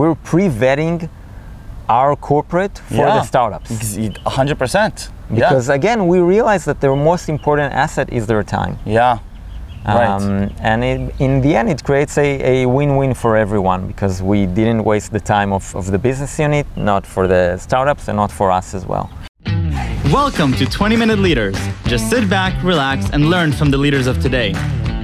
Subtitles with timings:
[0.00, 0.96] we're pre-vetting
[1.88, 3.16] our corporate for Yeah.
[3.18, 3.70] the startups.
[3.70, 5.10] 100%.
[5.34, 8.74] Because again, we realize that their most important asset is their time.
[8.86, 9.18] yeah.
[9.84, 9.94] Yeah.
[9.94, 10.10] Right.
[10.10, 14.40] Um, and it, in the end, it creates a, a win-win for everyone because we
[14.58, 18.30] didn't waste the time of, of the business unit, not for the startups, and not
[18.30, 19.06] for us as well.
[20.20, 21.56] Welcome to 20 Minute Leaders.
[21.92, 24.52] Just sit back, relax, and learn from the leaders of today.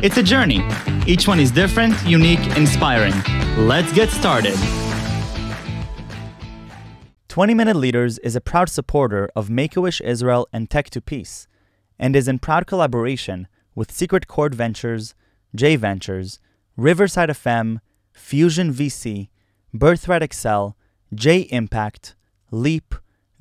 [0.06, 0.60] It's a journey.
[1.06, 3.14] Each one is different, unique, inspiring.
[3.56, 4.85] Let's get started.
[7.36, 11.02] 20 Minute Leaders is a proud supporter of Make a Wish Israel and Tech to
[11.02, 11.46] Peace,
[11.98, 15.14] and is in proud collaboration with Secret Chord Ventures,
[15.54, 16.40] J Ventures,
[16.78, 17.80] Riverside FM,
[18.14, 19.28] Fusion VC,
[19.74, 20.78] Birthright Excel,
[21.14, 22.16] J Impact,
[22.50, 22.94] Leap,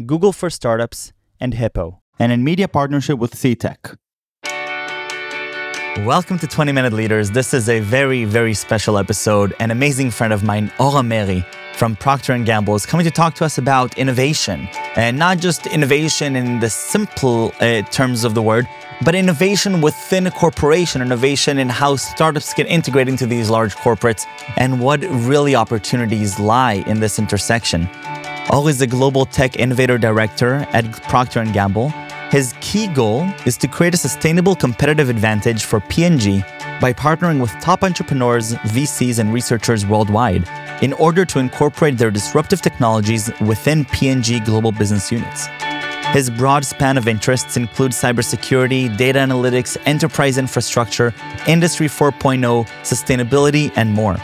[0.05, 3.96] Google for Startups, and Hippo, and in media partnership with CTech.
[6.05, 7.32] Welcome to 20 Minute Leaders.
[7.32, 9.55] This is a very, very special episode.
[9.62, 13.35] An amazing friend of mine, Ora Meiri from Procter & Gamble, is coming to talk
[13.35, 14.67] to us about innovation.
[14.95, 18.67] And not just innovation in the simple uh, terms of the word,
[19.04, 24.26] but innovation within a corporation, innovation in how startups get integrated into these large corporates,
[24.57, 27.89] and what really opportunities lie in this intersection.
[28.51, 31.89] Or is the Global Tech Innovator Director at Procter & Gamble.
[32.32, 36.41] His key goal is to create a sustainable competitive advantage for P&G
[36.82, 40.48] by partnering with top entrepreneurs, VCs, and researchers worldwide
[40.81, 45.48] in order to incorporate their disruptive technologies within P&G global business units.
[46.13, 51.13] His broad span of interests include cybersecurity, data analytics, enterprise infrastructure,
[51.48, 54.17] Industry 4.0, sustainability, and more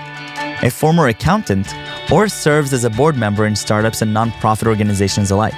[0.63, 1.73] a former accountant,
[2.11, 5.55] or serves as a board member in startups and nonprofit organizations alike.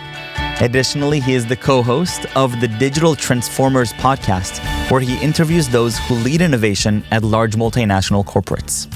[0.62, 5.98] Additionally, he is the co host of the Digital Transformers podcast, where he interviews those
[6.00, 8.88] who lead innovation at large multinational corporates.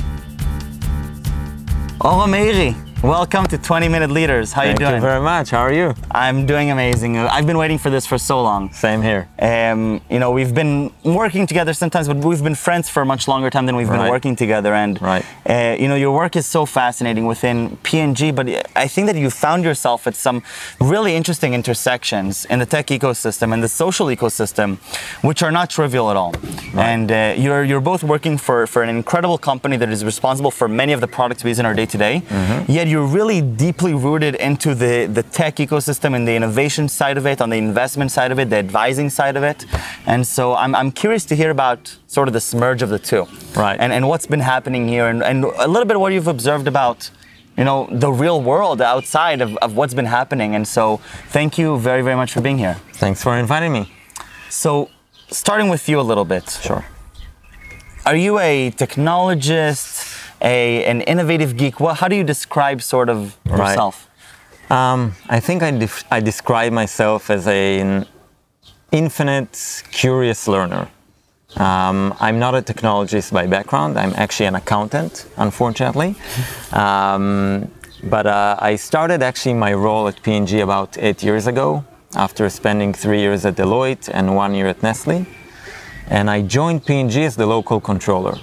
[1.99, 4.51] Ora Meiri, welcome to 20 Minute Leaders.
[4.53, 4.91] How Thank you doing?
[4.93, 5.51] Thank you very much.
[5.51, 5.93] How are you?
[6.11, 7.17] I'm doing amazing.
[7.17, 8.71] I've been waiting for this for so long.
[8.73, 9.27] Same here.
[9.39, 13.27] Um, you know, we've been working together sometimes, but we've been friends for a much
[13.27, 14.73] longer time than we've been working together.
[14.73, 15.23] And Right.
[15.47, 19.29] uh, you know, your work is so fascinating within P&G, but I think that you
[19.29, 20.41] found yourself at some
[20.79, 24.77] really interesting intersections in the tech ecosystem and the social ecosystem,
[25.23, 26.33] which are not trivial at all.
[26.75, 30.67] And uh, you're you're both working for for an incredible company that is responsible for
[30.67, 32.23] many of the products we use in our day to day.
[32.67, 37.25] Yet you're really deeply rooted into the the tech ecosystem and the innovation side of
[37.31, 39.65] it, on the investment side of it, the advising side of it.
[40.05, 43.23] And so I'm I'm curious to hear about sort of the merge of the two.
[43.55, 43.77] Right.
[43.79, 47.11] And and what's been happening here and, and a little bit what you've observed about
[47.59, 50.83] you know the real world outside of, of what's been happening and so
[51.35, 53.83] thank you very very much for being here Thanks for inviting me.
[54.49, 54.89] so
[55.31, 56.83] starting with you a little bit Sure.
[58.05, 59.96] are you a technologist
[60.41, 63.69] a an innovative geek what, how do you describe sort of Right.
[63.69, 64.07] yourself
[64.69, 68.05] Um, I think I, def- I describe myself as a- an
[68.91, 69.55] infinite
[69.91, 70.87] curious learner.
[71.55, 73.97] Um, I'm not a technologist by background.
[73.97, 76.15] I'm actually an accountant, unfortunately.
[76.73, 77.69] Um,
[78.03, 81.83] but uh, I started actually my role at P&G about eight years ago,
[82.15, 85.25] after spending three years at Deloitte and one year at Nestle.
[86.09, 88.37] And I joined P&G as the local controller.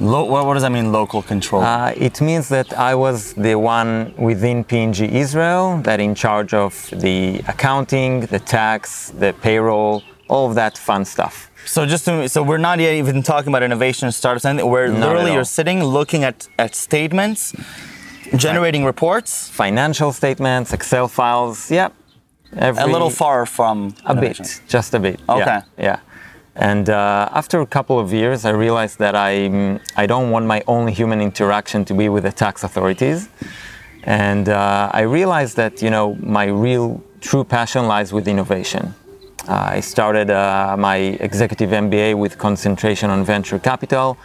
[0.00, 3.54] Lo- what, what does that mean local control Uh, it means that I was the
[3.56, 10.48] one within P&G Israel that in charge of the accounting, the tax, the payroll, all
[10.48, 11.50] of that fun stuff.
[11.66, 14.88] so just to, so we're not yet even talking about innovation and startups and where
[14.88, 17.52] Not literally you're sitting looking at, at statements
[18.36, 21.88] generating reports Financial statements, Excel files, yeah.
[22.56, 24.44] Every, a little far from A innovation.
[24.44, 25.20] bit, just a bit.
[25.28, 25.44] Okay.
[25.44, 25.62] Yeah.
[25.76, 26.00] yeah.
[26.58, 30.60] And uh, after a couple of years, I realized that I I don't want my
[30.66, 33.28] only human interaction to be with the tax authorities,
[34.02, 38.92] and uh, I realized that you know my real true passion lies with innovation.
[39.46, 44.18] Uh, I started uh, my executive MBA with concentration on venture capital.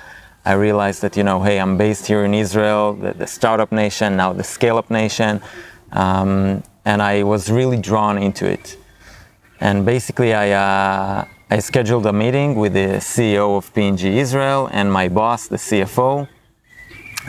[0.43, 4.17] I realized that you know, hey, I'm based here in Israel, the, the startup nation,
[4.17, 5.39] now the scale-up nation,
[5.91, 8.75] um, and I was really drawn into it.
[9.61, 14.91] And basically, I, uh, I scheduled a meeting with the CEO of P&G Israel and
[14.91, 16.27] my boss, the CFO.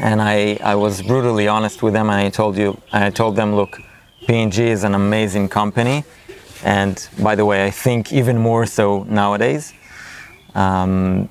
[0.00, 3.54] And I, I was brutally honest with them, and I told you, I told them,
[3.54, 3.80] look,
[4.26, 6.04] P&G is an amazing company,
[6.64, 9.72] and by the way, I think even more so nowadays.
[10.54, 11.28] Um,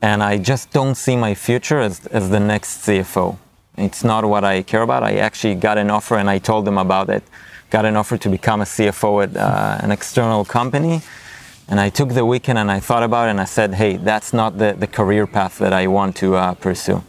[0.00, 3.36] and I just don't see my future as, as the next CFO.
[3.76, 5.02] It's not what I care about.
[5.02, 7.24] I actually got an offer, and I told them about it.
[7.70, 11.02] Got an offer to become a CFO at uh, an external company.
[11.68, 14.32] And I took the weekend and I thought about it and I said, hey, that's
[14.32, 17.02] not the, the career path that I want to uh, pursue.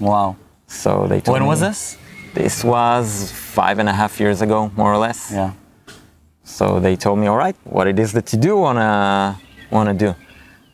[0.00, 0.36] Wow.
[0.68, 1.98] So they told When was this?
[2.32, 5.30] This was five and a half years ago, more or less.
[5.32, 5.52] Yeah.
[6.44, 9.38] So they told me, all right, what it is that you do wanna
[9.70, 10.14] wanna do,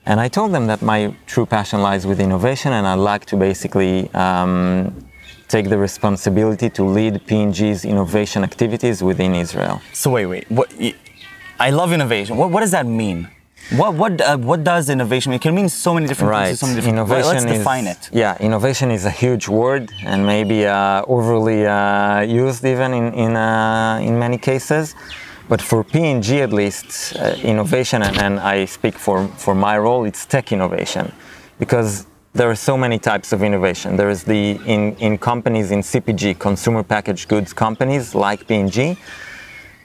[0.07, 3.37] and I told them that my true passion lies with innovation, and I'd like to
[3.37, 5.09] basically um,
[5.49, 9.81] take the responsibility to lead P&G's innovation activities within Israel.
[9.93, 10.51] So wait, wait.
[10.51, 10.73] What?
[11.61, 12.37] I love innovation.
[12.37, 13.29] What, what does that mean?
[13.77, 15.37] What what uh, what does innovation mean?
[15.37, 16.41] It can mean so many different things.
[16.41, 16.51] Right.
[16.51, 16.99] to So many different.
[16.99, 18.11] Innovation Let's is, define it.
[18.13, 23.37] Yeah, innovation is a huge word and maybe uh, overly uh, used even in in,
[23.37, 24.97] uh, in many cases.
[25.51, 30.05] But for P&G at least, uh, innovation, and, and I speak for, for my role,
[30.05, 31.11] it's tech innovation,
[31.59, 33.97] because there are so many types of innovation.
[33.97, 38.97] There is the in, in companies in CPG, consumer packaged goods companies like P&G,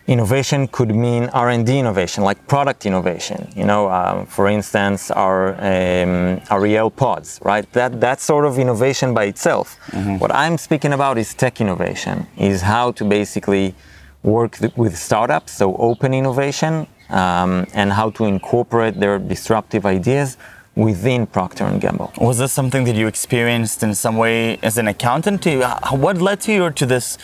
[0.08, 6.40] innovation could mean r&d innovation like product innovation you know um, for instance our um,
[6.52, 7.66] our el pods right?
[7.74, 9.78] That that sort of innovation by itself.
[10.22, 13.74] What i'm speaking about is tech innovation is how to basically
[14.22, 20.38] work th- with startups so open innovation um, and how to incorporate their disruptive ideas
[20.76, 22.12] within procter and gamble.
[22.20, 25.46] Was this something that you experienced in some way as an accountant?
[25.92, 27.18] What led to you to this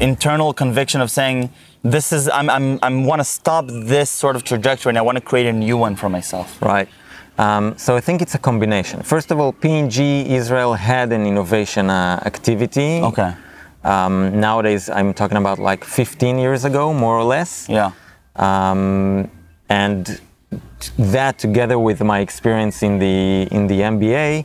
[0.00, 1.50] internal conviction of saying,
[1.82, 5.16] "This is I'm I'm I want to stop this sort of trajectory and I want
[5.16, 6.88] to create a new one for myself." Right.
[7.38, 9.02] Um, so I think it's a combination.
[9.02, 13.00] First of all, P&G Israel had an innovation uh, activity.
[13.00, 13.32] Okay.
[13.84, 17.68] Um, nowadays, I'm talking about like 15 years ago, more or less.
[17.68, 17.92] Yeah.
[18.34, 19.30] Um,
[19.68, 20.20] and
[20.98, 24.44] that, together with my experience in the in the MBA,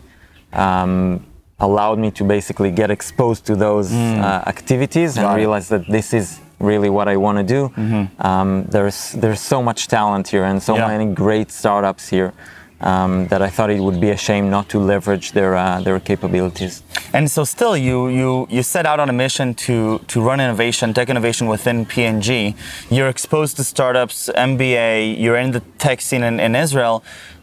[0.54, 1.26] um,
[1.60, 5.36] allowed me to basically get exposed to those uh, activities and it.
[5.36, 7.62] realize that this is really what I want to do.
[8.30, 10.88] Um, there's there's so much talent here and so Yeah.
[10.88, 12.32] many great startups here
[12.82, 16.00] um, that I thought it would be a shame not to leverage their uh, their
[16.00, 16.84] capabilities.
[17.14, 19.76] And so still you you you set out on a mission to
[20.12, 22.30] to run innovation, tech innovation within P&G.
[22.96, 26.96] You're exposed to startups, MBA, you're in the tech scene in, in Israel.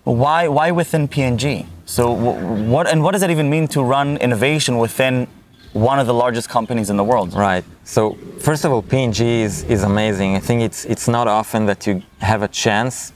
[0.05, 1.67] Why why within P&G?
[1.97, 2.39] So wh-
[2.73, 5.27] what and what does that even mean to run innovation within
[5.73, 7.33] one of the largest companies in the world?
[7.35, 7.65] Right.
[7.85, 10.37] So first of all, P&G is, is amazing.
[10.37, 13.13] I think it's it's not often that you have a chance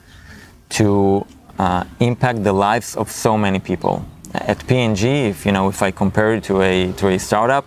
[0.71, 1.27] to
[1.59, 4.05] uh, impact the lives of so many people.
[4.35, 7.67] At P&G, if you know, if I compare it to a to a startup,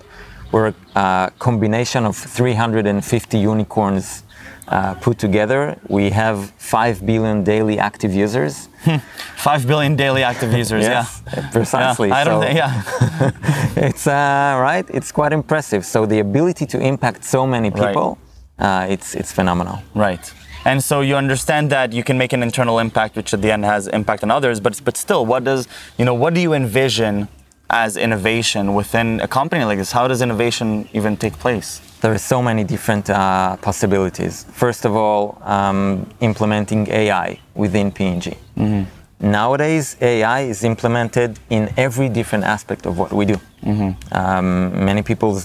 [0.52, 4.24] we're a combination of 350 unicorns
[4.68, 5.78] uh, put together.
[5.88, 8.68] We have five billion daily active users.
[9.36, 10.84] Five billion daily active users.
[10.88, 12.10] Yes, yeah, precisely.
[12.10, 12.42] Yeah, I don't.
[12.42, 13.32] So- think yeah.
[13.88, 14.86] it's uh, right.
[14.90, 15.86] It's quite impressive.
[15.86, 17.88] So the ability to impact so many Right.
[17.88, 18.18] people,
[18.60, 19.80] uh, it's it's phenomenal.
[19.96, 20.34] Right.
[20.66, 23.64] And so you understand that you can make an internal impact, which at the end
[23.64, 24.60] has impact on others.
[24.60, 25.68] But but still, what does
[25.98, 26.14] you know?
[26.14, 27.28] What do you envision
[27.70, 29.92] as innovation within a company like this?
[29.92, 31.82] How does innovation even take place?
[32.02, 34.46] There are so many different uh, possibilities.
[34.52, 38.34] First of all, um, implementing AI within P&G.
[39.20, 43.38] Nowadays, AI is implemented in every different aspect of what we do.
[44.12, 45.42] Um, many people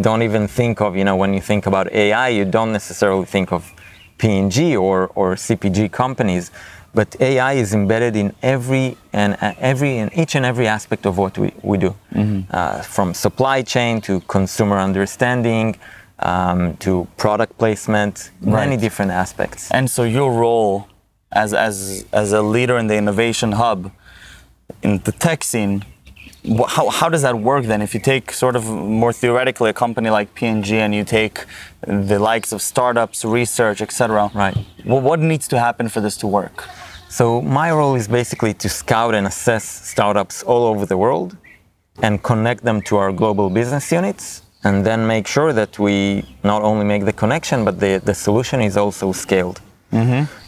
[0.00, 3.52] don't even think of, you know, when you think about AI, you don't necessarily think
[3.52, 3.70] of
[4.16, 6.50] P&G or, or CPG companies,
[6.94, 11.18] but AI is embedded in every and uh, every in each and every aspect of
[11.18, 11.94] what we, we do,
[12.50, 15.76] uh, from supply chain to consumer understanding
[16.20, 19.70] um, to product placement, many different aspects.
[19.70, 20.88] And so your role
[21.32, 23.92] as as as a leader in the innovation hub
[24.82, 25.84] in the tech scene.
[26.68, 27.82] How, how does that work then?
[27.82, 31.44] If you take sort of more theoretically a company like P&G and you take
[31.86, 34.30] the likes of startups, research, etc.
[34.34, 34.56] Right.
[34.86, 36.66] Well, what needs to happen for this to work?
[37.10, 41.36] So my role is basically to scout and assess startups all over the world
[42.02, 46.62] and connect them to our global business units and then make sure that we not
[46.62, 49.60] only make the connection but the, the solution is also scaled.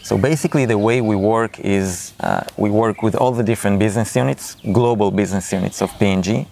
[0.03, 4.15] So basically the way we work is uh, we work with all the different business
[4.15, 6.47] units, global business units of P&G.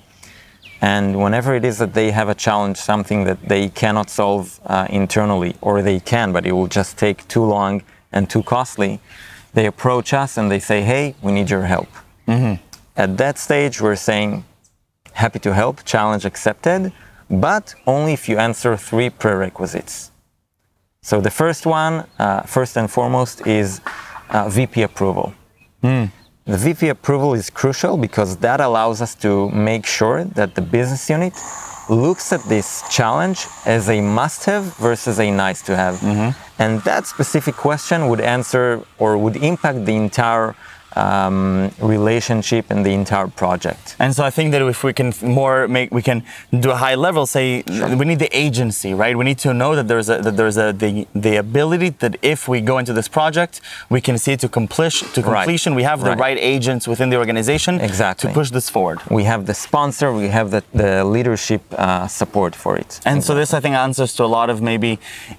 [0.81, 4.87] And whenever it is that they have a challenge, something that they cannot solve uh,
[4.89, 8.99] internally, or they can, but it will just take too long and too costly,
[9.53, 11.89] they approach us and they say, hey, we need your help.
[12.95, 14.43] At that stage, we're saying,
[15.13, 16.91] happy to help, challenge accepted,
[17.29, 20.11] but only if you answer three prerequisites.
[21.01, 23.81] So the first one, uh, first and foremost, is
[24.29, 25.33] uh, VP approval.
[26.45, 31.09] The VP approval is crucial because that allows us to make sure that the business
[31.09, 31.33] unit
[31.91, 35.95] looks at this challenge as a must have versus a nice to have.
[35.95, 36.61] Mm-hmm.
[36.61, 40.55] And that specific question would answer or would impact the entire
[40.95, 43.95] um, relationship and the entire project.
[43.99, 46.23] And so I think that if we can more make, we can
[46.59, 47.25] do a high level.
[47.25, 47.63] Say
[47.99, 49.15] we need the agency, right?
[49.17, 52.47] We need to know that there's a that there's a the the ability that if
[52.47, 55.07] we go into this project, we can see it to completion.
[55.13, 55.43] To Right.
[55.45, 56.25] completion, we have the Right.
[56.27, 58.29] right agents within the organization Exactly.
[58.29, 58.99] to push this forward.
[59.19, 62.99] We have the sponsor, we have the, the leadership uh, support for it.
[63.05, 64.91] And so this, I think, answers to a lot of maybe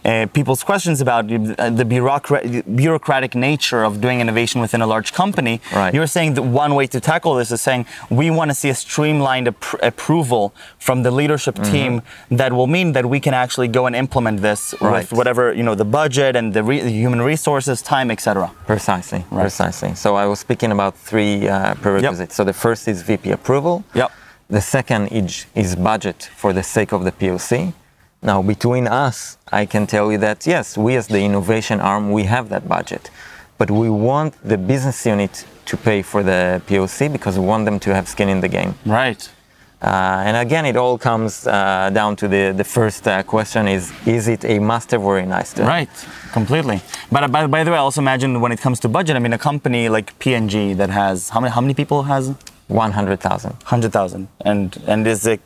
[0.04, 5.10] uh, people's questions about uh, the bureaucra- bureaucratic nature of doing innovation within a large
[5.22, 5.41] company.
[5.74, 5.92] Right.
[5.94, 8.74] You're saying that one way to tackle this is saying we want to see a
[8.74, 13.86] streamlined appro- approval from the leadership team that will mean that we can actually go
[13.86, 14.92] and implement this Right.
[15.10, 18.50] with whatever you know the budget and the, re- the human resources, time, etc.
[18.66, 19.94] Precisely, precisely.
[19.94, 22.34] So I was speaking about three uh, prerequisites.
[22.34, 23.84] So the first is VP approval.
[23.94, 24.10] Yep.
[24.48, 27.72] The second is, is budget for the sake of the POC.
[28.24, 32.24] Now, between us, I can tell you that yes, we as the innovation arm, we
[32.24, 33.10] have that budget,
[33.62, 37.78] but we want the business unit to pay for the POC because we want them
[37.78, 38.74] to have skin in the game.
[38.84, 39.22] Right.
[39.80, 43.92] Uh, and again, it all comes uh, down to the, the first uh, question is,
[44.04, 45.62] is it a must-have or a nice-to?
[45.62, 45.94] Right,
[46.32, 46.80] completely.
[47.12, 49.20] But uh, by, by the way, I also imagine when it comes to budget, I
[49.20, 52.34] mean, a company like P&G that has how many how many people has
[52.68, 53.56] 100,000.
[53.64, 55.38] hundred thousand, and and and is a,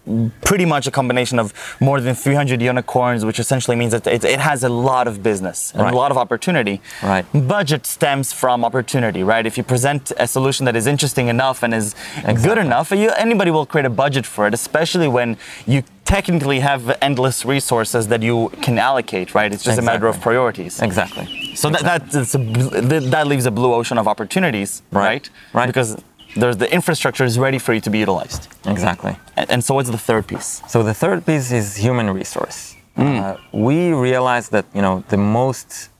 [0.42, 4.24] pretty much a combination of more than three hundred unicorns, which essentially means that it,
[4.24, 5.92] it has a lot of business and Right.
[5.94, 6.80] a lot of opportunity.
[7.02, 7.24] Right.
[7.32, 9.44] Budget stems from opportunity, right?
[9.46, 12.66] If you present a solution that is interesting enough and is good Exactly.
[12.66, 17.44] enough, you, anybody will create a budget for it, especially when you technically have endless
[17.44, 19.52] resources that you can allocate, right?
[19.52, 20.80] It's just a matter of priorities.
[20.80, 21.26] Exactly.
[21.56, 22.02] So that that,
[22.34, 25.04] a, that leaves a blue ocean of opportunities, Right.
[25.04, 25.30] right?
[25.52, 25.66] Right.
[25.66, 25.96] Because
[26.40, 28.42] there's the infrastructure is ready for you to be utilized.
[28.66, 29.14] Exactly.
[29.36, 30.62] And, and so what's the third piece?
[30.68, 32.58] So the third piece is human resource.
[32.96, 35.90] Uh, we realize that you know the most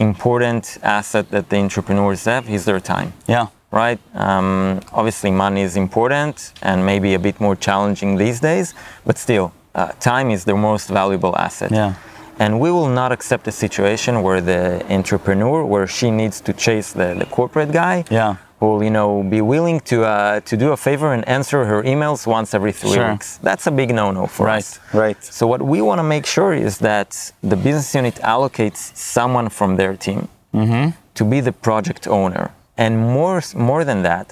[0.00, 3.12] important asset that the entrepreneurs have is their time.
[3.28, 3.46] Yeah.
[3.70, 4.00] Right.
[4.14, 8.74] Um, obviously, money is important and maybe a bit more challenging these days,
[9.06, 11.70] but still, uh, time is their most valuable asset.
[11.70, 11.94] Yeah.
[12.40, 16.92] And we will not accept a situation where the entrepreneur, where she needs to chase
[16.92, 18.36] the, the corporate guy, Yeah.
[18.60, 21.82] Who will, you know, be willing to uh, to do a favor and answer her
[21.82, 23.10] emails once every three Sure.
[23.12, 23.38] weeks.
[23.42, 24.78] That's a big no-no for Right, us.
[24.92, 25.16] right.
[25.24, 29.76] So what we want to make sure is that the business unit allocates someone from
[29.76, 30.90] their team Mm-hmm.
[31.14, 34.26] to be the project owner, and more more than that,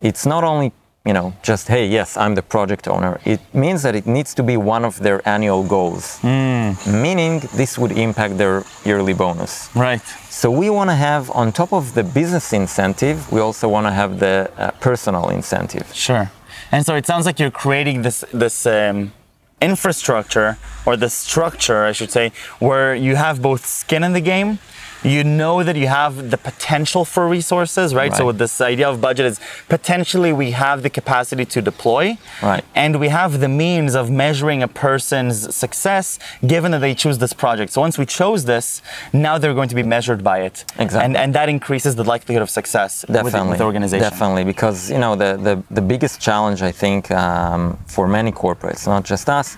[0.00, 0.72] it's not only
[1.06, 3.18] you know just hey yes I'm the project owner.
[3.24, 6.72] It means that it needs to be one of their annual goals, Hmm.
[7.06, 9.70] meaning this would impact their yearly bonus.
[9.74, 10.02] Right.
[10.30, 13.92] So we want to have on top of the business incentive, we also want to
[13.92, 15.86] have the uh, personal incentive.
[15.94, 16.30] Sure.
[16.72, 19.12] And so it sounds like you're creating this this um,
[19.60, 24.58] infrastructure or the structure, I should say, where you have both skin in the game.
[25.02, 28.12] You know that you have the potential for resources, right?
[28.12, 28.26] So Right.
[28.26, 32.64] with this idea of budget is potentially we have the capacity to deploy, Right.
[32.74, 37.32] And we have the means of measuring a person's success given that they choose this
[37.32, 37.72] project.
[37.72, 41.04] So once we chose this, now they're going to be measured by it, Exactly.
[41.04, 44.02] and and that increases the likelihood of success with, Definitely, with the organization.
[44.10, 48.86] Definitely, because you know the the, the biggest challenge I think um, for many corporates,
[48.86, 49.56] not just us,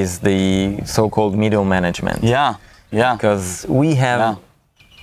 [0.00, 2.18] is the so-called middle management.
[2.22, 2.54] Yeah,
[2.90, 3.14] yeah.
[3.16, 4.34] Because we have Yeah.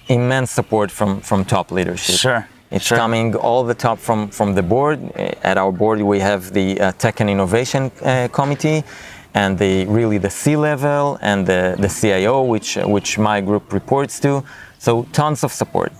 [0.10, 2.16] Immense support from from top leadership.
[2.16, 2.98] Sure, It's sure.
[2.98, 5.00] coming all the top from from the board.
[5.44, 8.84] At our board, we have the uh, Tech and Innovation uh, Committee,
[9.34, 13.72] and the really the C level and the the CIO, which uh, which my group
[13.74, 14.44] reports to.
[14.80, 15.92] So tons of support.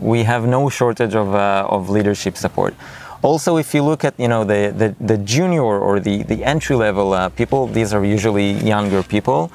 [0.00, 2.74] We have no shortage of uh, of leadership support.
[3.22, 6.76] Also, if you look at you know the the, the junior or the the entry
[6.76, 9.50] level uh, people, these are usually younger people.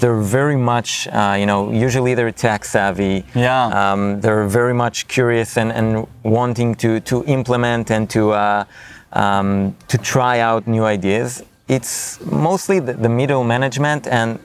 [0.00, 3.24] They're very much, uh, you know, usually they're tech savvy.
[3.34, 3.66] Yeah.
[3.92, 8.64] Um, they're very much curious and, and wanting to, to implement and to, uh,
[9.12, 11.42] um, to try out new ideas.
[11.68, 14.38] It's mostly the, the middle management and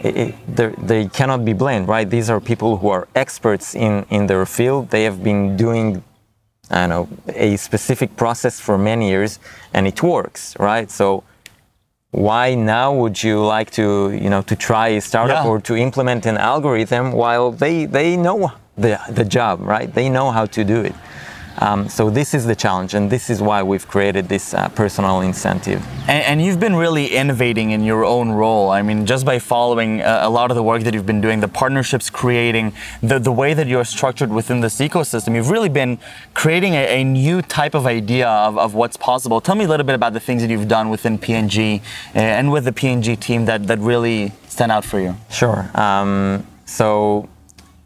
[0.00, 2.08] it, it, they cannot be blamed, right?
[2.08, 4.90] These are people who are experts in, in their field.
[4.90, 6.02] They have been doing,
[6.70, 9.38] I don't know, a specific process for many years
[9.72, 10.90] and it works, right?
[10.90, 11.22] So
[12.12, 15.50] why now would you like to you know to try a startup Yeah.
[15.50, 20.30] or to implement an algorithm while they they know the the job right they know
[20.30, 20.94] how to do it
[21.58, 25.20] um, so this is the challenge and this is why we've created this uh, personal
[25.20, 28.70] incentive And, and you've been really innovating in your own role.
[28.70, 31.40] I mean, just by following uh, a lot of the work that you've been doing,
[31.40, 32.72] the partnerships creating,
[33.02, 35.98] the, the way that you're structured within this ecosystem, you've really been
[36.34, 39.40] creating a, a new type of idea of, of what's possible.
[39.40, 41.82] Tell me a little bit about the things that you've done within P&G
[42.14, 45.16] uh, and with the P&G team that, that really stand out for you.
[45.30, 45.70] Sure.
[45.74, 47.28] Um, so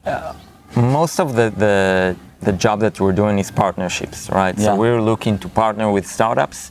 [0.05, 0.35] uh,
[0.77, 4.57] most of the, the the job that we're doing is partnerships, right?
[4.59, 4.65] Yeah.
[4.67, 6.71] So we're looking to partner with startups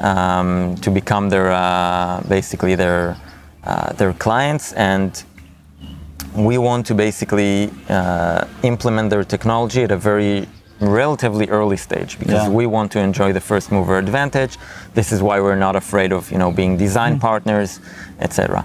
[0.00, 3.16] um, to become their uh, basically their
[3.64, 5.22] uh, their clients, and
[6.34, 10.48] we want to basically uh, implement their technology at a very
[10.80, 12.48] relatively early stage because Yeah.
[12.48, 14.58] we want to enjoy the first mover advantage.
[14.94, 17.80] This is why we're not afraid of you know being design partners,
[18.18, 18.64] etc.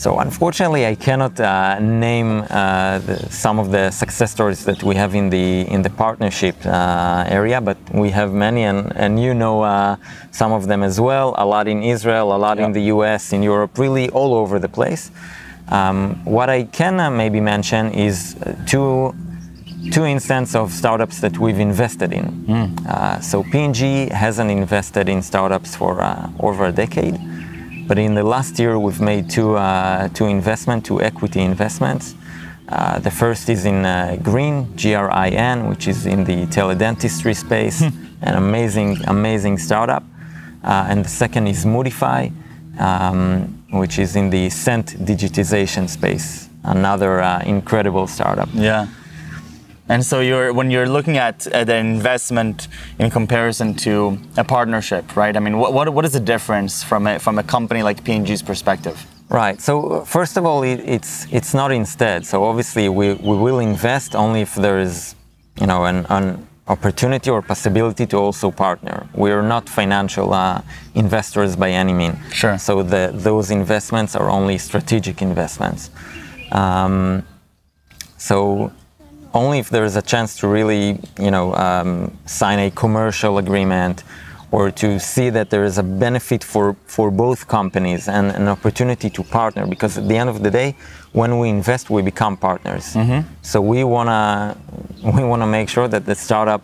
[0.00, 4.94] So unfortunately, I cannot uh, name uh, the, some of the success stories that we
[4.94, 9.34] have in the in the partnership uh, area, but we have many, and, and you
[9.34, 9.96] know uh,
[10.30, 11.34] some of them as well.
[11.36, 14.70] A lot in Israel, a lot in the U.S., in Europe, really all over the
[14.70, 15.10] place.
[15.68, 19.14] Um, what I can uh, maybe mention is uh, two
[19.92, 22.24] two instances of startups that we've invested in.
[22.86, 27.18] Uh, so P&G hasn't invested in startups for uh, over a decade,
[27.90, 32.14] but in the last year we've made two uh, two investment, two equity investments.
[32.68, 38.34] Uh, the first is in uh, Grin, G-R-I-N, which is in the teledentistry space, an
[38.36, 40.04] amazing amazing startup.
[40.62, 42.30] Uh, and the second is Moodify,
[42.78, 48.48] um, which is in the scent digitization space, another uh, incredible startup.
[48.54, 48.86] Yeah.
[49.90, 52.68] And so you're when you're looking at, at an investment
[53.00, 55.36] in comparison to a partnership, right?
[55.36, 58.40] I mean, what, what, what is the difference from a, from a company like P&G's
[58.40, 58.96] perspective?
[59.28, 59.60] Right.
[59.60, 62.24] So uh, first of all, it, it's it's not instead.
[62.24, 65.16] So obviously, we, we will invest only if there is,
[65.60, 69.08] you know, an, an opportunity or possibility to also partner.
[69.12, 70.62] We are not financial uh,
[70.94, 72.16] investors by any means.
[72.32, 72.58] Sure.
[72.58, 75.90] So the, those investments are only strategic investments.
[76.52, 77.24] Um,
[78.18, 78.70] so
[79.34, 84.02] only if there is a chance to really, you know, um, sign a commercial agreement
[84.52, 89.08] or to see that there is a benefit for, for both companies and an opportunity
[89.08, 90.74] to partner because at the end of the day
[91.12, 92.96] when we invest we become partners.
[93.42, 94.56] So we want to
[95.16, 96.62] we want to make sure that the startup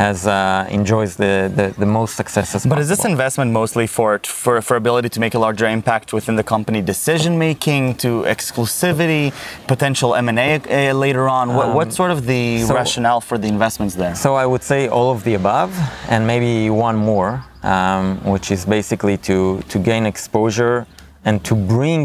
[0.00, 4.18] has uh, enjoys the, the, the most success as But is this investment mostly for,
[4.20, 9.24] for, for ability to make a larger impact within the company decision making, to exclusivity,
[9.74, 11.54] potential M&A uh, later on?
[11.54, 14.14] what, what's sort of the so- rationale for the investments there?
[14.14, 15.70] So I would say all of the above,
[16.08, 19.38] and maybe one more, um, which is basically to
[19.72, 20.86] to gain exposure
[21.26, 22.02] and to bring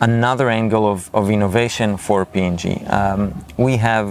[0.00, 2.84] another angle of, of innovation for P&G.
[2.98, 4.06] Um, we have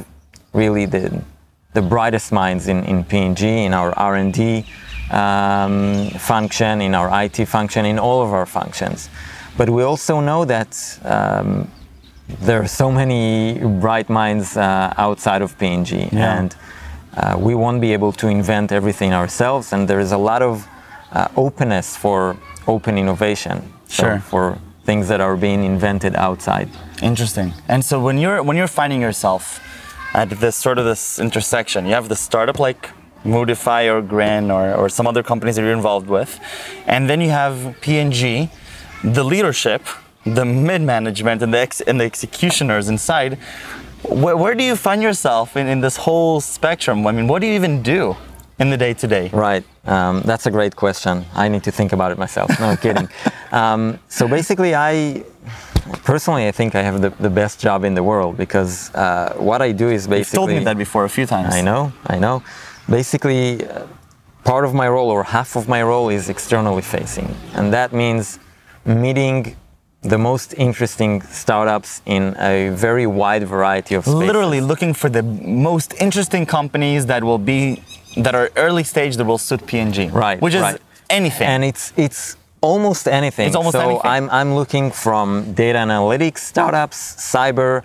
[0.54, 1.24] really the
[1.73, 4.65] the brightest minds in, in P&G, in our R&D
[5.12, 9.09] um, function, in our IT function, in all of our functions.
[9.57, 11.69] But we also know that um,
[12.41, 16.39] there are so many bright minds uh, outside of P&G, Yeah.
[16.39, 16.55] and
[17.15, 19.73] uh, we won't be able to invent everything ourselves.
[19.73, 20.67] And there is a lot of
[21.12, 22.36] uh, openness for
[22.67, 24.19] open innovation, so Sure.
[24.19, 26.69] for things that are being invented outside.
[27.01, 27.53] Interesting.
[27.67, 29.59] And so when you're when you're finding yourself
[30.13, 32.89] at this sort of this intersection, you have the startup like
[33.26, 36.39] Moodify or Grin or, or some other companies that you're involved with,
[36.86, 38.49] and then you have P&G,
[39.04, 39.82] the leadership,
[40.26, 43.38] the mid-management, and the ex- and the executioners inside.
[44.08, 47.08] Where, where do you find yourself in, in this whole spectrum?
[47.08, 48.15] I mean, what do you even do
[48.60, 49.30] in the day to day?
[49.34, 49.63] Right.
[49.86, 51.26] Um, that's a great question.
[51.34, 52.49] I need to think about it myself.
[52.60, 53.10] No kidding.
[53.54, 55.23] Um, so basically, I
[56.04, 59.62] personally I think I have the, the best job in the world because uh, what
[59.62, 60.17] I do is basically.
[60.19, 61.54] You've told me that before a few times.
[61.54, 62.43] I know, I know.
[62.89, 63.86] Basically, uh,
[64.43, 68.39] part of my role or half of my role is externally facing, and that means
[68.86, 69.56] meeting
[70.04, 74.19] the most interesting startups in a very wide variety of spaces.
[74.19, 77.82] literally looking for the most interesting companies that will be
[78.17, 80.10] that are early stage that will suit P&G.
[80.10, 80.39] Right.
[80.41, 80.80] Which is right.
[81.10, 81.48] anything.
[81.48, 83.47] And it's it's almost anything.
[83.47, 84.12] It's almost so anything.
[84.15, 87.84] I'm I'm looking from data analytics startups, cyber,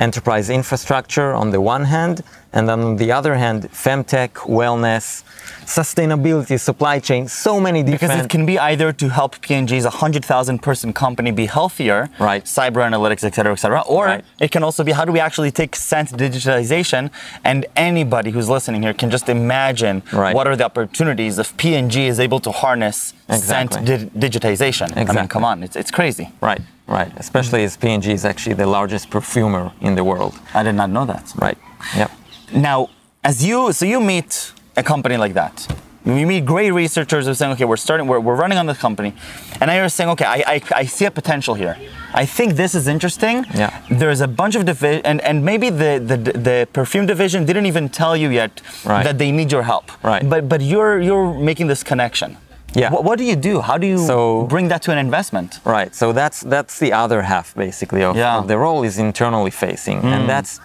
[0.00, 2.22] enterprise infrastructure on the one hand,
[2.56, 5.22] and then on the other hand, femtech, wellness,
[5.66, 8.00] sustainability, supply chain, so many different.
[8.12, 12.44] because it can be either to help P&G's 100,000 person company be healthier, Right.
[12.44, 13.80] cyber analytics, et cetera, et cetera.
[13.96, 14.24] Or Right.
[14.40, 17.10] it can also be how do we actually take scent digitalization
[17.44, 20.34] and anybody who's listening here can just imagine Right.
[20.34, 23.84] what are the opportunities if P&G is able to harness Exactly.
[23.86, 24.88] scent di- digitization.
[24.96, 26.26] I mean, come on, it's, it's crazy.
[26.40, 27.10] Right, right.
[27.18, 30.34] Especially as P&G is actually the largest perfumer in the world.
[30.54, 31.24] I did not know that.
[31.36, 31.58] Right.
[31.96, 32.10] Yep.
[32.52, 32.90] Now,
[33.24, 35.66] as you so you meet a company like that.
[36.04, 38.78] You meet great researchers who are saying, okay, we're starting, we're, we're running on this
[38.78, 39.12] company.
[39.60, 41.76] And now you're saying, okay, I, I, I see a potential here.
[42.14, 43.44] I think this is interesting.
[43.52, 43.82] Yeah.
[43.90, 47.88] There's a bunch of division, and, and maybe the, the, the perfume division didn't even
[47.88, 49.02] tell you yet Right.
[49.02, 49.90] that they need your help.
[50.04, 50.28] Right.
[50.28, 52.36] But, but you're, you're making this connection.
[52.72, 52.92] Yeah.
[52.92, 53.60] What, what do you do?
[53.60, 55.58] How do you So- bring that to an investment?
[55.64, 55.92] Right.
[55.92, 58.38] So that's that's the other half basically of, Yeah.
[58.38, 60.26] of the role is internally facing, and mm.
[60.28, 60.60] that's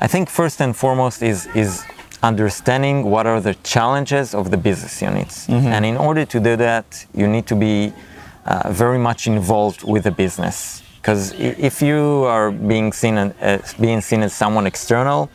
[0.00, 1.84] I think first and foremost is is
[2.22, 5.48] understanding what are the challenges of the business units.
[5.48, 7.92] And in order to do that, you need to be
[8.44, 10.82] uh, very much involved with the business.
[11.00, 11.32] Because
[11.68, 15.30] if you are being seen as being seen as someone external,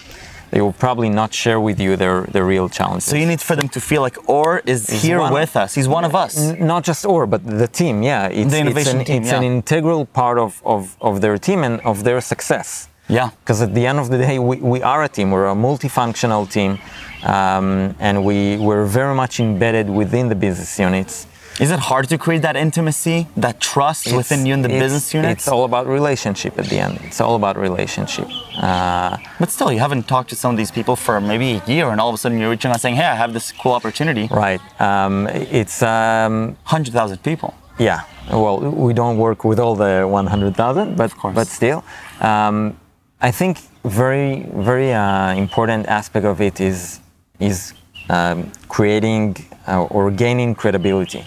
[0.52, 3.06] they will probably not share with you their, their real challenges.
[3.10, 5.74] So you need for them to feel like Or is here one- with us.
[5.74, 6.38] He's one of us.
[6.38, 8.04] N- not just or, but the team.
[8.04, 11.38] Yeah, it's, The innovation it's, an, team, it's an integral part of, of, of their
[11.40, 12.88] team and of their success.
[13.08, 13.30] Yeah.
[13.40, 15.32] Because at the end of the day, we, we are a team.
[15.32, 16.80] We're a multifunctional team,
[17.24, 21.28] um, and we we're very much embedded within the business units.
[21.60, 25.44] Is it hard to create that intimacy, that trust within you and the business units?
[25.44, 27.00] It's all about relationship at the end.
[27.04, 28.28] It's all about relationship.
[28.58, 31.88] Uh, but still, you haven't talked to some of these people for maybe a year,
[31.92, 34.28] and all of a sudden you're reaching out saying, "Hey, I have this cool opportunity."
[34.32, 34.60] right.
[34.82, 37.54] Um, it's um, Hundred thousand people.
[37.78, 41.36] Yeah, well, we don't work with all the 100,000, but course.
[41.36, 41.84] but still,
[42.22, 42.78] um,
[43.22, 47.00] I think very very uh, important aspect of it is
[47.40, 47.74] is
[48.10, 49.36] um, creating
[49.68, 51.24] uh, or gaining credibility,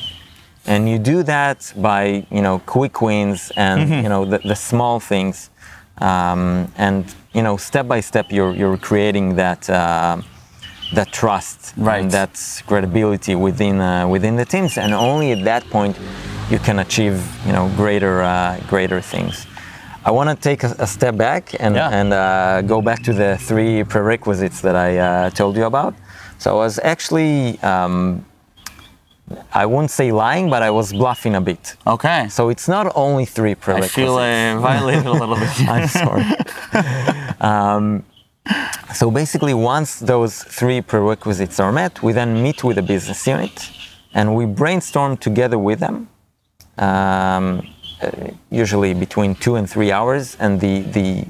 [0.66, 5.00] and you do that by you know quick wins and you know the, the small
[5.00, 5.50] things,
[5.98, 9.68] um, and you know step by step you're you're creating that.
[9.68, 10.20] Uh,
[10.94, 12.00] that trust Right.
[12.00, 15.94] and that credibility within uh, within the teams, and only at that point
[16.48, 19.46] you can achieve you know greater uh, greater things.
[20.04, 21.90] I want to take a, a step back and Yeah.
[22.00, 25.94] and uh, go back to the three prerequisites that I uh, told you about.
[26.38, 28.24] So I was actually um,
[29.52, 31.76] I won't say lying, but I was bluffing a bit.
[31.86, 32.28] Okay.
[32.28, 33.98] So it's not only three prerequisites.
[33.98, 35.50] I feel uh, violated a little bit.
[35.68, 36.24] I'm sorry.
[37.40, 38.04] um,
[38.94, 43.70] so basically, once those three prerequisites are met, we then meet with the business unit
[44.14, 46.08] and we brainstorm together with them,
[46.78, 47.62] um,
[48.50, 50.36] usually between two and three hours.
[50.40, 51.26] And the, the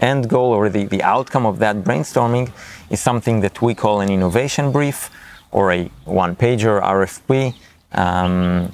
[0.00, 2.50] end goal or the, the outcome of that brainstorming
[2.90, 5.10] is something that we call an innovation brief
[5.50, 7.54] or a one pager RFP.
[7.92, 8.72] Um,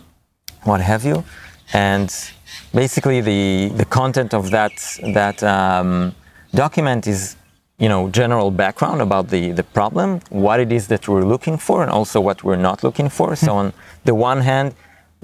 [0.64, 1.24] what have you.
[1.72, 2.12] And
[2.72, 4.72] basically, the, the content of that,
[5.12, 6.14] that um,
[6.54, 7.36] document is
[7.78, 11.82] you know, general background about the, the problem, what it is that we're looking for,
[11.82, 13.34] and also what we're not looking for.
[13.34, 13.72] So, on
[14.04, 14.74] the one hand,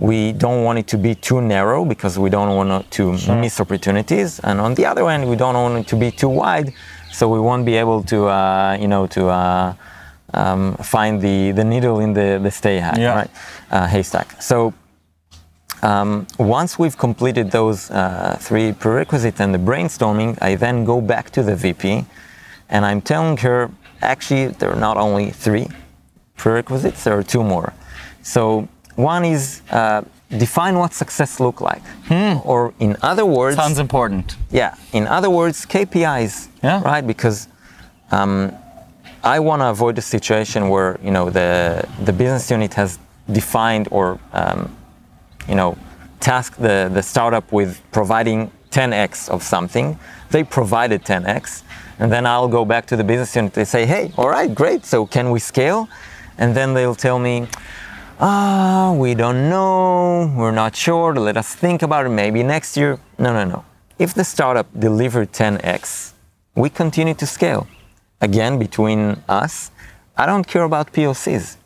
[0.01, 4.41] we don't want it to be too narrow because we don't want to miss opportunities,
[4.41, 6.73] and on the other hand, we don't want it to be too wide,
[7.13, 9.75] so we won't be able to, uh, you know, to uh,
[10.33, 13.15] um, find the, the needle in the, the stay hat, Yeah.
[13.15, 13.31] right?
[13.71, 14.41] Uh, haystack.
[14.41, 14.73] So
[15.83, 21.31] um, once we've completed those uh, three prerequisites and the brainstorming, I then go back
[21.31, 22.05] to the VP
[22.69, 23.71] and I'm telling her,
[24.03, 25.69] actually, there are not only three
[26.37, 27.73] prerequisites, there are two more.
[28.23, 30.03] So one is uh,
[30.39, 31.83] define what success look like.
[32.45, 34.37] Or in other words, Sounds important.
[34.51, 36.83] yeah, in other words, KPIs, Yeah.
[36.83, 37.07] right?
[37.07, 37.49] Because
[38.11, 38.53] um,
[39.25, 42.99] I want to avoid a situation where you know the the business unit has
[43.33, 44.69] defined or um,
[45.49, 45.77] you know
[46.21, 49.99] tasked the the startup with providing 10x of something.
[50.31, 51.63] They provided 10x,
[51.99, 53.53] and then I'll go back to the business unit.
[53.53, 54.85] They say, "Hey, all right, great.
[54.87, 55.89] So can we scale?"
[56.39, 57.47] And then they'll tell me,
[58.21, 62.99] ah, we don't know, we're not sure, let us think about it, maybe next year.
[63.19, 63.65] No, no, no.
[63.99, 66.13] If the startup delivered 10x,
[66.55, 67.67] we continue to scale.
[68.21, 69.71] Again, between us,
[70.17, 71.57] I don't care about POCs.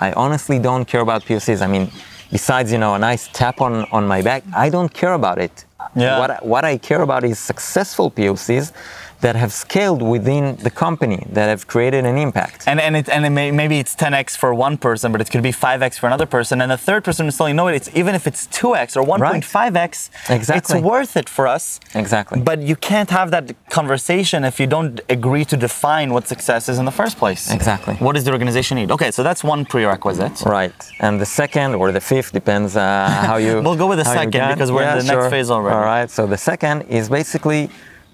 [0.00, 1.60] I honestly don't care about POCs.
[1.60, 1.90] I mean,
[2.32, 5.64] besides, you know, a nice tap on, on my back, I don't care about it.
[5.94, 6.18] Yeah.
[6.18, 8.72] What, I- what I care about is successful POCs
[9.20, 12.64] that have scaled within the company, that have created an impact.
[12.66, 15.42] And and it and it may, maybe it's 10x for one person, but it could
[15.42, 18.26] be 5x for another person, and the third person is telling no, it's even if
[18.26, 20.78] it's 2x or 1.5x, Exactly.
[20.78, 21.80] it's worth it for us.
[21.94, 22.40] Exactly.
[22.40, 26.78] But you can't have that conversation if you don't agree to define what success is
[26.78, 27.50] in the first place.
[27.50, 27.94] Exactly.
[27.96, 28.90] What does the organization need?
[28.90, 30.42] Okay, so that's one prerequisite.
[30.44, 33.54] Right, and the second or the fifth depends uh, how you.
[33.66, 35.74] We'll go with the second because we're in Yeah, the next phase already.
[35.76, 37.62] All right, so the second is basically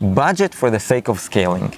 [0.02, 1.74] budget for the sake of scaling.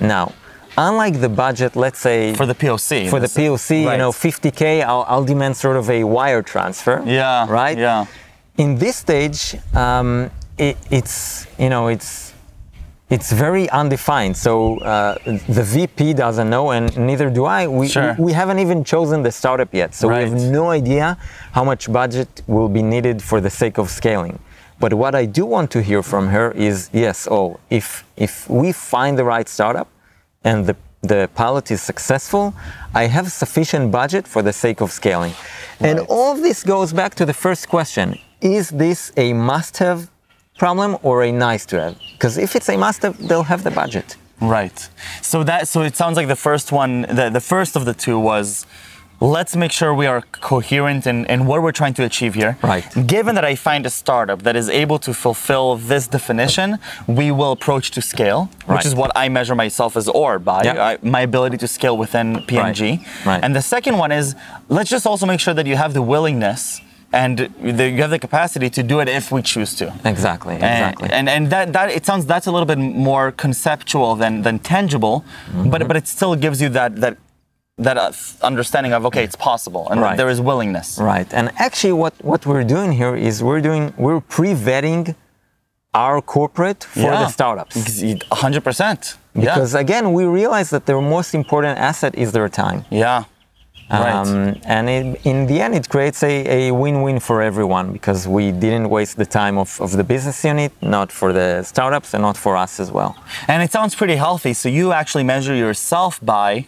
[0.00, 0.32] Now,
[0.76, 3.08] unlike the budget, let's say For the POC.
[3.08, 7.02] for the POC, you know, 50k, I'll, I'll demand sort of a wire transfer.
[7.06, 7.46] Yeah.
[7.48, 7.78] Right.
[7.78, 8.06] Yeah.
[8.58, 12.32] In this stage, um, it, it's you know it's
[13.10, 14.36] it's very undefined.
[14.36, 17.66] So uh, the VP doesn't know, and neither do I.
[17.66, 18.14] We, Sure.
[18.18, 21.18] we haven't even chosen the startup yet, so we have no idea
[21.52, 24.38] how much budget will be needed for the sake of scaling.
[24.84, 28.70] But what I do want to hear from her is yes, oh, if if we
[28.70, 29.88] find the right startup
[30.48, 32.52] and the the pilot is successful,
[33.02, 35.32] I have sufficient budget for the sake of scaling.
[35.80, 40.10] And all of this goes back to the first question Is this a must have
[40.58, 41.94] problem or a nice to have?
[42.12, 44.16] Because if it's a must have, they'll have the budget.
[44.42, 44.78] Right.
[45.22, 48.18] So that so it sounds like the first one, the, the first of the two
[48.18, 48.66] was
[49.20, 52.58] let's make sure we are coherent in, in what we're trying to achieve here.
[52.62, 52.84] Right.
[53.06, 57.52] Given that I find a startup that is able to fulfill this definition, we will
[57.52, 60.84] approach to scale, which is what I measure myself as or by Yeah.
[60.84, 63.04] I, my ability to scale within P&G.
[63.24, 63.42] Right.
[63.42, 64.34] And the second one is
[64.68, 66.80] let's just also make sure that you have the willingness
[67.12, 69.94] and the, you have the capacity to do it if we choose to.
[70.04, 70.54] Exactly.
[70.54, 71.08] And- Exactly.
[71.12, 75.24] And and that, that it sounds that's a little bit more conceptual than than tangible,
[75.24, 75.70] Mm-hmm.
[75.70, 77.16] but but it still gives you that that
[77.78, 80.16] that uh, understanding of okay, it's possible and Right.
[80.16, 80.98] there is willingness.
[80.98, 81.26] Right.
[81.32, 85.14] And actually, what, what we're doing here is we're doing we're pre-vetting
[85.92, 88.02] our corporate for the startups.
[88.32, 89.16] hundred percent.
[89.34, 92.84] Because again, we realize that their most important asset is their time.
[92.90, 93.24] Yeah.
[93.90, 94.00] yeah.
[94.00, 94.14] Right.
[94.14, 98.50] Um, and it, in the end, it creates a, a win-win for everyone because we
[98.52, 102.36] didn't waste the time of, of the business unit, not for the startups, and not
[102.36, 103.16] for us as well.
[103.48, 104.52] And it sounds pretty healthy.
[104.52, 106.66] So you actually measure yourself by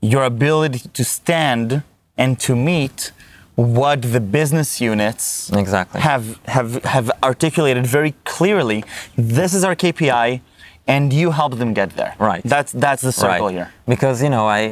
[0.00, 1.82] your ability to stand
[2.16, 3.12] and to meet
[3.54, 6.00] what the business units Exactly.
[6.00, 8.84] have have have articulated very clearly.
[9.16, 10.40] This is our KPI,
[10.86, 12.14] and you help them get there.
[12.20, 12.42] Right.
[12.44, 13.54] That's that's the circle right.
[13.54, 13.72] here.
[13.88, 14.68] Because you know, I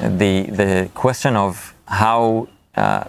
[0.00, 3.04] the the question of how uh,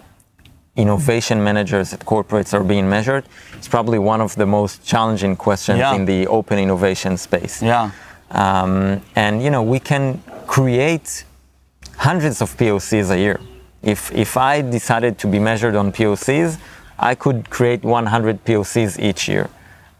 [0.76, 3.24] innovation managers at corporates are being measured
[3.58, 5.94] is probably one of the most challenging questions Yeah.
[5.94, 7.62] in the open innovation space.
[7.62, 7.90] Yeah.
[8.30, 11.24] Um, and you know, we can create
[11.98, 13.38] hundreds of POCs a year.
[13.82, 16.58] If if I decided to be measured on POCs,
[16.98, 19.48] I could create 100 POCs each year.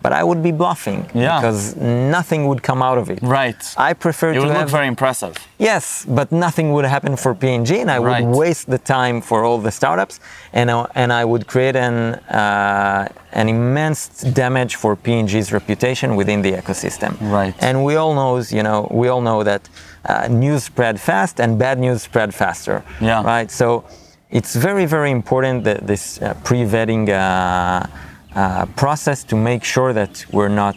[0.00, 1.40] But I would be bluffing Yeah.
[1.40, 1.74] because
[2.16, 3.18] nothing would come out of it.
[3.20, 3.60] Right.
[3.76, 5.34] I prefer It to would look very impressive.
[5.58, 9.58] Yes, but nothing would happen for P&G, and I would waste the time for all
[9.58, 10.20] the startups,
[10.52, 13.08] and I, and I would create an uh,
[13.40, 14.00] an immense
[14.42, 17.12] damage for P&G's reputation within the ecosystem.
[17.20, 17.54] Right.
[17.66, 19.62] And we all knows, you know, we all know that
[20.04, 22.82] uh, news spread fast and bad news spread faster.
[23.00, 23.22] Yeah.
[23.24, 23.50] Right.
[23.50, 23.84] So
[24.30, 27.08] it's very very important that this uh, pre-vetting.
[27.08, 27.86] Uh,
[28.34, 30.76] uh, process to make sure that we're not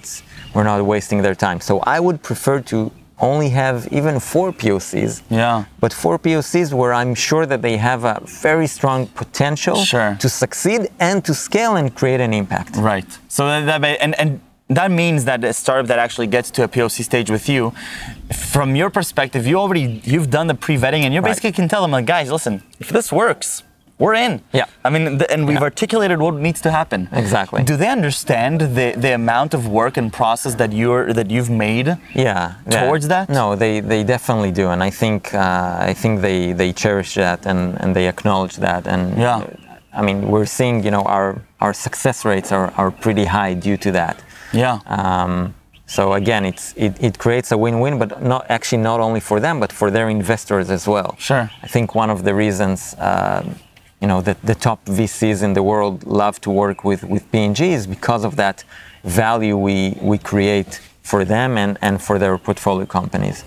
[0.55, 1.59] we're not wasting their time.
[1.59, 5.21] So I would prefer to only have even four POCs.
[5.29, 5.65] Yeah.
[5.79, 10.17] But four POCs where I'm sure that they have a very strong potential Sure.
[10.19, 12.77] to succeed and to scale and create an impact.
[12.77, 13.05] Right.
[13.27, 14.41] So that, that and and
[14.79, 17.73] that means that a startup that actually gets to a POC stage with you,
[18.53, 21.29] from your perspective, you already you've done the pre-vetting and you Right.
[21.31, 23.63] basically can tell them like, guys, listen, if this works,
[24.03, 24.41] we're in.
[24.51, 24.65] Yeah.
[24.83, 25.69] I mean, th- and we've Yeah.
[25.71, 27.01] articulated what needs to happen.
[27.23, 27.61] Exactly.
[27.71, 31.87] Do they understand the the amount of work and process that you're that you've made?
[32.15, 32.85] Yeah, yeah.
[32.85, 33.25] Towards that?
[33.29, 37.39] No, they, they definitely do, and I think uh, I think they, they cherish that
[37.45, 38.87] and, and they acknowledge that.
[38.87, 39.41] And Yeah.
[39.93, 41.27] I mean, we're seeing you know our
[41.65, 44.15] our success rates are, are pretty high due to that.
[44.53, 44.79] Yeah.
[44.85, 45.53] Um,
[45.85, 49.59] so again, it's it, it creates a win-win, but not actually not only for them,
[49.59, 51.15] but for their investors as well.
[51.19, 51.49] Sure.
[51.61, 53.43] I think one of the reasons, uh,
[54.01, 57.73] you know, that the top VCs in the world love to work with with P&G
[57.73, 58.63] is because of that
[59.03, 63.43] value we we create for them and and for their portfolio companies.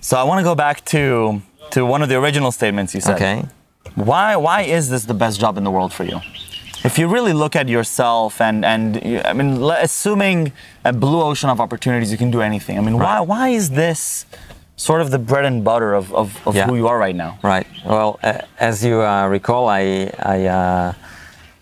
[0.00, 1.40] So I want to go back to
[1.70, 3.16] to one of the original statements you said.
[3.16, 3.44] Okay.
[3.94, 6.20] Why why is this the best job in the world for you?
[6.82, 10.52] If you really look at yourself and and I mean, assuming
[10.84, 12.78] a blue ocean of opportunities, you can do anything.
[12.78, 13.28] I mean, why Right.
[13.28, 14.24] why is this
[14.76, 16.66] sort of the bread and butter of of, of Yeah.
[16.66, 17.38] who you are right now?
[17.42, 17.66] Right.
[17.84, 20.92] Well, uh, as you uh, recall, I, I uh,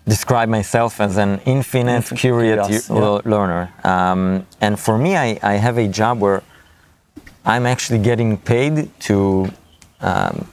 [0.07, 3.63] describe myself as an infinite, Infinite curious curious, le- learner.
[3.83, 6.41] Um, and for me, I, I have a job where
[7.45, 9.49] I'm actually getting paid to
[10.01, 10.47] um,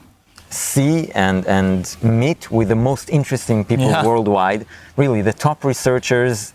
[0.49, 4.05] see and, and meet with the most interesting people Yeah.
[4.05, 4.65] worldwide.
[4.95, 6.53] Really, the top researchers,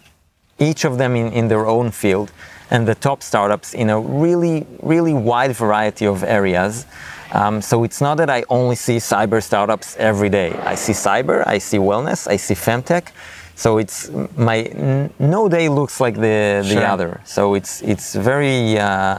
[0.59, 2.33] each of them in, in their own field,
[2.71, 6.87] and the top startups in a really, really wide variety of areas.
[7.33, 10.53] Um, so it's not that I only see cyber startups every day.
[10.65, 13.09] I see cyber, I see wellness, I see femtech.
[13.55, 16.85] So it's my n- no day looks like the, the Sure.
[16.87, 17.21] other.
[17.25, 19.19] So it's it's very uh,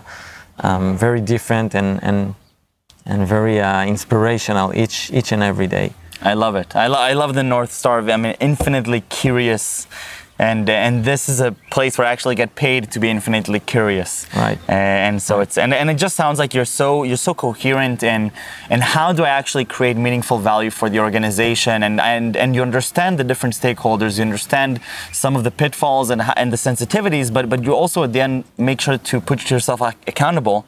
[0.60, 2.36] um, very different and and
[3.06, 5.94] and very uh, inspirational each each and every day.
[6.22, 6.74] I love it.
[6.76, 8.00] I, lo- I love the North Star.
[8.00, 9.88] of- I mean, infinitely curious,
[10.40, 14.26] and and this is a place where I actually get paid to be infinitely curious.
[14.36, 14.58] Right.
[14.70, 18.32] And so it's and, and it just sounds like you're so you're so coherent in
[18.70, 22.62] and how do I actually create meaningful value for the organization and and and you
[22.62, 24.18] understand the different stakeholders.
[24.18, 24.80] You understand
[25.12, 28.46] some of the pitfalls and and the sensitivities, but but you also at the end
[28.58, 30.66] make sure to put yourself accountable.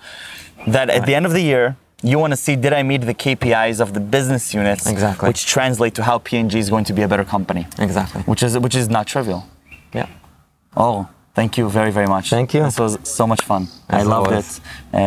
[0.68, 3.14] That at the end of the year you want to see did I meet the
[3.14, 5.28] KPIs of the business units, exactly.
[5.28, 7.68] which translate to how P&G is going to be a better company.
[7.80, 8.22] Exactly.
[8.24, 9.48] Which is which is not trivial.
[9.94, 10.08] Yeah.
[10.76, 12.30] Oh, thank you very very much.
[12.30, 12.64] Thank you.
[12.64, 13.68] This was so much fun.
[13.88, 14.58] As I loved always.
[14.58, 14.98] it, uh,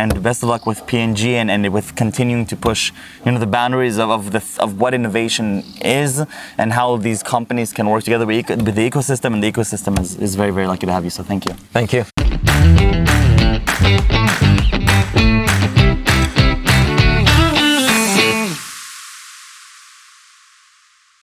[0.00, 2.92] and best of luck with P&G and and, with continuing to push,
[3.24, 6.24] you know, the boundaries of of, of what innovation is
[6.56, 9.34] and how these companies can work together with, with the ecosystem.
[9.34, 11.10] And the ecosystem is, is very very lucky to have you.
[11.10, 11.54] So thank you.
[11.72, 12.04] Thank you.